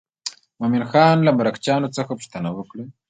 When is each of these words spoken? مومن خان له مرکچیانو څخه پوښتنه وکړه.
مومن 0.59 0.83
خان 0.91 1.17
له 1.23 1.31
مرکچیانو 1.39 1.93
څخه 1.97 2.11
پوښتنه 2.19 2.49
وکړه. 2.53 2.85